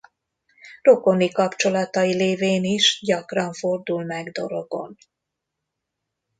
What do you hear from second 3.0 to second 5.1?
gyakran fordul meg Dorogon.